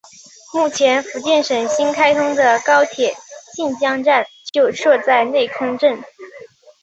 [0.51, 3.13] 目前福建省新开通的高铁
[3.53, 6.03] 晋江站就设在内坑镇。